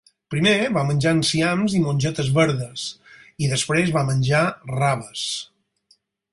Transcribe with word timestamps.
Primer 0.33 0.53
va 0.77 0.85
menjar 0.87 1.11
enciams 1.15 1.75
i 1.81 1.81
mongetes 1.83 2.33
verdes 2.39 2.87
i 3.45 3.53
després 3.53 3.95
va 3.99 4.07
menjar 4.11 4.43
raves. 4.75 5.31